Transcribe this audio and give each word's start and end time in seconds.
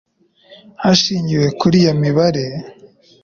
Hashingiwe 0.83 1.47
kuri 1.59 1.75
iyi 1.81 1.93
mibare 2.01 2.45